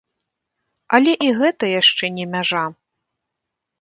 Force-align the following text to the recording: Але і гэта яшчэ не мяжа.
Але 0.97 1.13
і 1.27 1.29
гэта 1.41 1.65
яшчэ 1.81 2.05
не 2.19 2.25
мяжа. 2.33 2.63